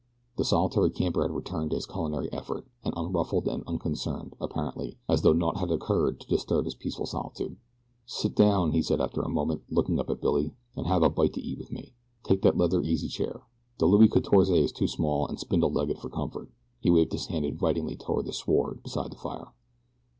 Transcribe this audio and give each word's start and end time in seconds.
The 0.35 0.45
solitary 0.45 0.89
camper 0.89 1.21
had 1.21 1.29
returned 1.29 1.69
to 1.69 1.75
his 1.75 1.85
culinary 1.85 2.27
effort, 2.33 2.65
as 2.83 2.91
unruffled 2.97 3.47
and 3.47 3.63
unconcerned, 3.67 4.35
apparently, 4.41 4.97
as 5.07 5.21
though 5.21 5.31
naught 5.31 5.57
had 5.57 5.69
occurred 5.69 6.19
to 6.21 6.27
disturb 6.27 6.65
his 6.65 6.73
peaceful 6.73 7.05
solitude. 7.05 7.57
"Sit 8.07 8.33
down," 8.35 8.71
he 8.71 8.81
said 8.81 8.99
after 8.99 9.21
a 9.21 9.29
moment, 9.29 9.61
looking 9.69 9.99
up 9.99 10.09
at 10.09 10.19
Billy, 10.19 10.55
"and 10.75 10.87
have 10.87 11.03
a 11.03 11.09
bite 11.11 11.33
to 11.33 11.41
eat 11.41 11.59
with 11.59 11.71
me. 11.71 11.93
Take 12.23 12.41
that 12.41 12.57
leather 12.57 12.81
easy 12.81 13.09
chair. 13.09 13.43
The 13.77 13.85
Louis 13.85 14.07
Quatorze 14.07 14.49
is 14.57 14.71
too 14.71 14.87
small 14.87 15.27
and 15.27 15.39
spindle 15.39 15.71
legged 15.71 15.99
for 15.99 16.09
comfort." 16.09 16.49
He 16.79 16.89
waved 16.89 17.11
his 17.11 17.27
hand 17.27 17.45
invitingly 17.45 17.95
toward 17.95 18.25
the 18.25 18.33
sward 18.33 18.81
beside 18.81 19.11
the 19.11 19.17
fire. 19.17 19.49